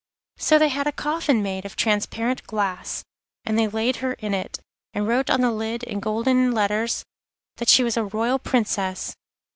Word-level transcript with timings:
So 0.37 0.57
they 0.57 0.69
had 0.69 0.87
a 0.87 0.91
coffin 0.91 1.43
made 1.43 1.63
of 1.63 1.75
transparent 1.75 2.47
glass, 2.47 3.03
and 3.45 3.55
they 3.55 3.67
laid 3.67 3.97
her 3.97 4.13
in 4.13 4.33
it, 4.33 4.59
and 4.95 5.07
wrote 5.07 5.29
on 5.29 5.41
the 5.41 5.51
lid 5.51 5.83
in 5.83 5.99
golden 5.99 6.53
letters 6.53 7.05
that 7.57 7.69
she 7.69 7.83
was 7.83 7.97
a 7.97 8.05
royal 8.05 8.39
Princess. 8.39 9.15